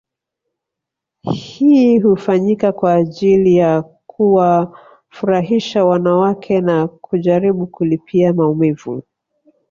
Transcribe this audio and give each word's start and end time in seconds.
Hii 1.29 1.99
hufanyika 1.99 2.71
kwa 2.71 2.93
ajili 2.93 3.55
ya 3.55 3.81
kuwafurahisha 4.07 5.85
wanawake 5.85 6.61
na 6.61 6.87
kujaribu 6.87 7.67
kulipia 7.67 8.33
maumivu 8.33 9.03